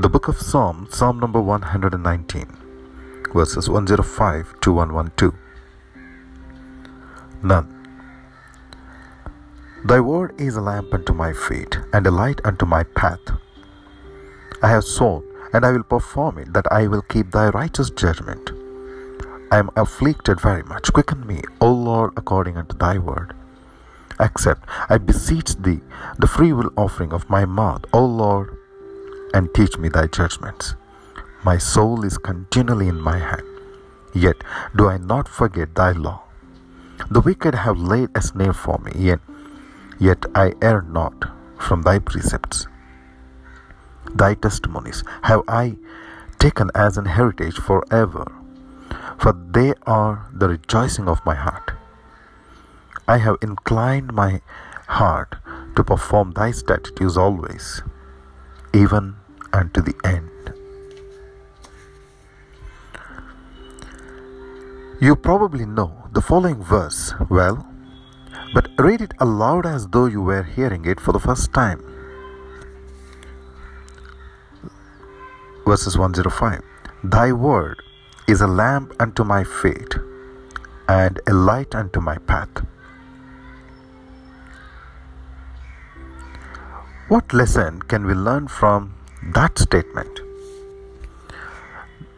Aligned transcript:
The 0.00 0.08
book 0.08 0.28
of 0.28 0.40
Psalms, 0.40 0.96
Psalm 0.96 1.18
number 1.18 1.40
119, 1.40 2.46
verses 3.34 3.68
105 3.68 4.60
to 4.60 4.72
112. 4.72 5.34
None. 7.42 7.66
Thy 9.84 9.98
word 9.98 10.40
is 10.40 10.54
a 10.54 10.60
lamp 10.60 10.94
unto 10.94 11.12
my 11.12 11.32
feet 11.32 11.80
and 11.92 12.06
a 12.06 12.12
light 12.12 12.40
unto 12.44 12.64
my 12.64 12.84
path. 12.84 13.18
I 14.62 14.68
have 14.68 14.84
sworn, 14.84 15.24
and 15.52 15.66
I 15.66 15.72
will 15.72 15.82
perform 15.82 16.38
it, 16.38 16.52
that 16.52 16.70
I 16.70 16.86
will 16.86 17.02
keep 17.02 17.32
thy 17.32 17.48
righteous 17.48 17.90
judgment. 17.90 18.52
I 19.50 19.58
am 19.58 19.70
afflicted 19.74 20.40
very 20.40 20.62
much. 20.62 20.92
Quicken 20.92 21.26
me, 21.26 21.42
O 21.60 21.72
Lord, 21.72 22.12
according 22.16 22.56
unto 22.56 22.78
thy 22.78 22.98
word. 22.98 23.34
Accept, 24.20 24.62
I 24.88 24.98
beseech 24.98 25.56
thee, 25.56 25.80
the 26.20 26.28
freewill 26.28 26.70
offering 26.76 27.12
of 27.12 27.28
my 27.28 27.44
mouth, 27.44 27.84
O 27.92 28.04
Lord, 28.04 28.57
and 29.34 29.52
teach 29.54 29.78
me 29.78 29.88
thy 29.88 30.06
judgments. 30.06 30.74
My 31.44 31.58
soul 31.58 32.04
is 32.04 32.18
continually 32.18 32.88
in 32.88 33.00
my 33.00 33.18
hand, 33.18 33.42
yet 34.14 34.36
do 34.74 34.88
I 34.88 34.98
not 34.98 35.28
forget 35.28 35.74
thy 35.74 35.92
law. 35.92 36.22
The 37.10 37.20
wicked 37.20 37.54
have 37.54 37.78
laid 37.78 38.10
a 38.14 38.22
snare 38.22 38.52
for 38.52 38.78
me, 38.78 38.92
yet, 38.96 39.20
yet 39.98 40.26
I 40.34 40.54
err 40.60 40.82
not 40.82 41.30
from 41.58 41.82
thy 41.82 41.98
precepts. 41.98 42.66
Thy 44.14 44.34
testimonies 44.34 45.04
have 45.22 45.42
I 45.46 45.76
taken 46.38 46.70
as 46.74 46.96
an 46.96 47.04
heritage 47.04 47.56
forever, 47.56 48.32
for 49.18 49.32
they 49.32 49.74
are 49.86 50.26
the 50.32 50.48
rejoicing 50.48 51.08
of 51.08 51.24
my 51.24 51.34
heart. 51.34 51.72
I 53.06 53.18
have 53.18 53.36
inclined 53.42 54.12
my 54.12 54.40
heart 54.88 55.36
to 55.76 55.84
perform 55.84 56.32
thy 56.32 56.50
statutes 56.50 57.16
always, 57.16 57.82
even 58.72 59.16
unto 59.52 59.80
the 59.80 59.94
end. 60.04 60.30
You 65.00 65.14
probably 65.14 65.64
know 65.64 66.08
the 66.12 66.20
following 66.20 66.62
verse 66.62 67.14
well, 67.30 67.66
but 68.52 68.68
read 68.78 69.00
it 69.00 69.14
aloud 69.20 69.64
as 69.64 69.86
though 69.88 70.06
you 70.06 70.22
were 70.22 70.42
hearing 70.42 70.84
it 70.86 71.00
for 71.00 71.12
the 71.12 71.20
first 71.20 71.52
time. 71.52 71.80
Verses 75.66 75.96
105 75.96 76.62
Thy 77.04 77.32
word 77.32 77.80
is 78.26 78.40
a 78.40 78.46
lamp 78.46 78.92
unto 78.98 79.22
my 79.22 79.44
feet 79.44 79.94
and 80.88 81.20
a 81.28 81.32
light 81.32 81.74
unto 81.74 82.00
my 82.00 82.18
path. 82.18 82.64
What 87.08 87.32
lesson 87.32 87.80
can 87.80 88.04
we 88.04 88.12
learn 88.12 88.48
from 88.48 88.94
that 89.22 89.58
statement? 89.58 90.20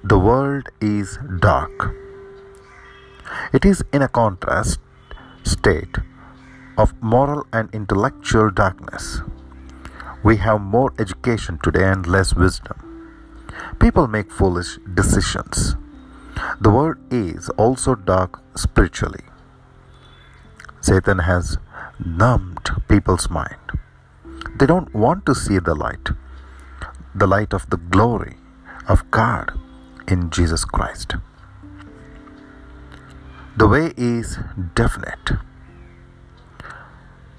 The 0.03 0.19
world 0.19 0.69
is 0.81 1.17
dark. 1.39 1.95
It 3.53 3.65
is 3.65 3.85
in 3.93 4.03
a 4.03 4.09
contrast 4.09 4.81
state 5.45 5.99
of 6.77 6.93
moral 7.01 7.47
and 7.53 7.73
intellectual 7.73 8.51
darkness. 8.51 9.21
We 10.25 10.39
have 10.39 10.61
more 10.61 10.93
education 10.99 11.61
today 11.63 11.85
and 11.85 12.05
less 12.05 12.35
wisdom. 12.35 13.47
People 13.79 14.09
make 14.09 14.33
foolish 14.33 14.79
decisions. 14.93 15.77
The 16.61 16.71
world 16.71 16.97
is 17.13 17.49
also 17.51 17.95
dark 17.95 18.41
spiritually. 18.57 19.23
Satan 20.81 21.21
has 21.21 21.59
numbed 22.05 22.71
people's 22.89 23.31
mind. 23.31 23.80
They 24.61 24.67
don't 24.67 24.95
want 24.95 25.25
to 25.25 25.35
see 25.35 25.59
the 25.59 25.75
light, 25.75 26.11
the 27.15 27.27
light 27.27 27.55
of 27.55 27.71
the 27.71 27.79
glory 27.79 28.37
of 28.87 29.11
God 29.11 29.53
in 30.07 30.29
Jesus 30.29 30.67
Christ. 30.67 31.15
The 33.57 33.67
way 33.67 33.95
is 33.97 34.39
definite. 34.75 35.33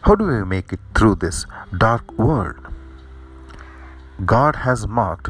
How 0.01 0.15
do 0.15 0.25
we 0.25 0.43
make 0.43 0.73
it 0.73 0.79
through 0.95 1.15
this 1.15 1.45
dark 1.77 2.11
world? 2.17 2.57
God 4.25 4.55
has 4.55 4.87
marked 4.87 5.29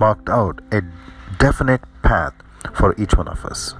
marked 0.00 0.28
out 0.28 0.60
a 0.72 0.82
definite 1.38 1.82
path 2.02 2.34
for 2.74 2.92
each 2.98 3.14
one 3.14 3.28
of 3.28 3.44
us. 3.44 3.74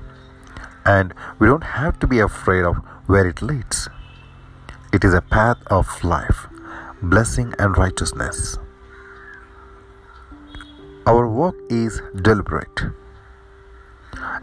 And 0.84 1.14
we 1.40 1.48
don't 1.48 1.64
have 1.64 1.98
to 1.98 2.06
be 2.06 2.20
afraid 2.20 2.64
of 2.64 2.76
where 3.06 3.26
it 3.26 3.42
leads. 3.42 3.88
It 4.90 5.04
is 5.04 5.12
a 5.12 5.20
path 5.20 5.58
of 5.66 6.02
life, 6.02 6.46
blessing, 7.02 7.52
and 7.58 7.76
righteousness. 7.76 8.56
Our 11.06 11.28
walk 11.28 11.56
is 11.68 12.00
deliberate. 12.22 12.84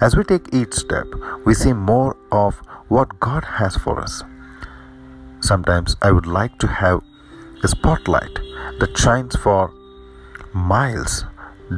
As 0.01 0.15
we 0.15 0.23
take 0.23 0.53
each 0.53 0.75
step, 0.75 1.07
we 1.45 1.55
see 1.55 1.73
more 1.73 2.15
of 2.31 2.57
what 2.89 3.19
God 3.19 3.43
has 3.43 3.75
for 3.75 3.99
us. 3.99 4.21
Sometimes 5.39 5.95
I 6.03 6.11
would 6.11 6.27
like 6.27 6.59
to 6.59 6.67
have 6.67 7.01
a 7.63 7.67
spotlight 7.67 8.35
that 8.79 8.95
shines 8.95 9.35
for 9.35 9.73
miles 10.53 11.25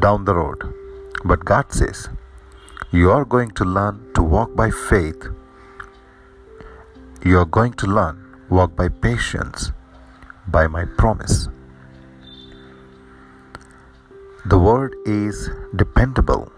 down 0.02 0.26
the 0.26 0.36
road. 0.36 0.62
But 1.24 1.46
God 1.46 1.72
says, 1.72 2.10
You 2.92 3.12
are 3.12 3.24
going 3.24 3.52
to 3.52 3.64
learn 3.64 4.12
to 4.16 4.22
walk 4.22 4.58
by 4.58 4.72
faith. 4.72 5.26
You 7.24 7.40
are 7.40 7.46
going 7.46 7.72
to 7.74 7.88
learn 7.88 8.27
walk 8.50 8.76
by 8.76 8.88
patience 8.88 9.72
by 10.48 10.68
my 10.68 10.86
promise. 10.86 11.50
The 14.46 14.58
word 14.58 14.96
is 15.06 15.50
dependable. 15.76 16.52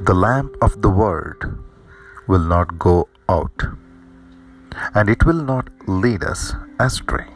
The 0.00 0.14
lamp 0.14 0.56
of 0.62 0.80
the 0.80 0.88
word 0.88 1.58
will 2.26 2.46
not 2.54 2.78
go 2.78 3.08
out, 3.28 3.64
and 4.94 5.10
it 5.10 5.26
will 5.26 5.42
not 5.42 5.68
lead 5.86 6.24
us 6.24 6.54
astray. 6.80 7.26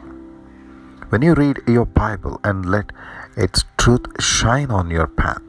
When 1.09 1.21
you 1.21 1.33
read 1.33 1.61
your 1.67 1.85
Bible 1.85 2.39
and 2.43 2.65
let 2.65 2.91
its 3.35 3.63
truth 3.77 4.05
shine 4.19 4.71
on 4.71 4.89
your 4.89 5.07
path, 5.07 5.41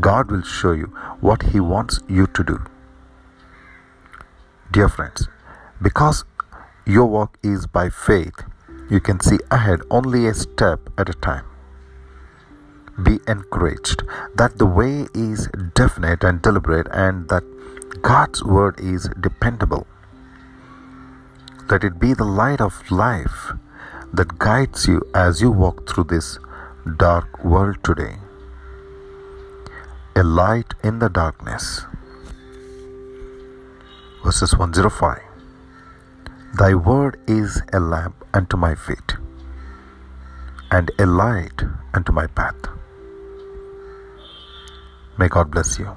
God 0.00 0.30
will 0.30 0.42
show 0.42 0.72
you 0.72 0.86
what 1.20 1.42
He 1.42 1.60
wants 1.60 2.00
you 2.08 2.26
to 2.28 2.42
do. 2.42 2.58
Dear 4.70 4.88
friends, 4.88 5.28
because 5.82 6.24
your 6.86 7.06
walk 7.06 7.38
is 7.42 7.66
by 7.66 7.90
faith, 7.90 8.44
you 8.88 9.00
can 9.00 9.20
see 9.20 9.38
ahead 9.50 9.80
only 9.90 10.26
a 10.26 10.34
step 10.34 10.80
at 10.96 11.08
a 11.08 11.14
time. 11.14 11.44
Be 13.02 13.18
encouraged 13.26 14.02
that 14.36 14.58
the 14.58 14.66
way 14.66 15.06
is 15.14 15.48
definite 15.74 16.22
and 16.22 16.40
deliberate 16.42 16.86
and 16.92 17.28
that 17.28 17.42
God's 18.02 18.44
word 18.44 18.78
is 18.78 19.08
dependable. 19.20 19.86
Let 21.70 21.84
it 21.84 21.98
be 21.98 22.14
the 22.14 22.24
light 22.24 22.60
of 22.60 22.90
life 22.90 23.52
that 24.12 24.38
guides 24.38 24.86
you 24.86 25.02
as 25.14 25.40
you 25.40 25.50
walk 25.50 25.88
through 25.88 26.04
this 26.04 26.38
dark 26.98 27.44
world 27.44 27.82
today. 27.82 28.16
A 30.14 30.22
light 30.22 30.74
in 30.84 30.98
the 30.98 31.08
darkness. 31.08 31.86
Verses 34.22 34.52
105 34.52 35.31
Thy 36.54 36.74
word 36.74 37.18
is 37.26 37.62
a 37.72 37.80
lamp 37.80 38.14
unto 38.34 38.58
my 38.58 38.74
feet 38.74 39.16
and 40.70 40.90
a 40.98 41.06
light 41.06 41.62
unto 41.94 42.12
my 42.12 42.26
path. 42.26 42.68
May 45.16 45.28
God 45.28 45.50
bless 45.50 45.78
you. 45.78 45.96